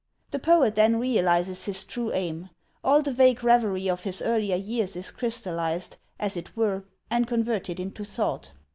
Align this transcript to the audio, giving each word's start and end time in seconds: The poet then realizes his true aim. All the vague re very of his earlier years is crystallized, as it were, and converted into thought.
The 0.31 0.39
poet 0.39 0.73
then 0.73 0.95
realizes 0.99 1.65
his 1.65 1.83
true 1.83 2.11
aim. 2.11 2.49
All 2.83 3.03
the 3.03 3.11
vague 3.13 3.43
re 3.43 3.55
very 3.59 3.87
of 3.87 4.01
his 4.01 4.19
earlier 4.19 4.55
years 4.55 4.95
is 4.95 5.11
crystallized, 5.11 5.97
as 6.19 6.35
it 6.35 6.57
were, 6.57 6.85
and 7.11 7.27
converted 7.27 7.79
into 7.79 8.03
thought. 8.03 8.49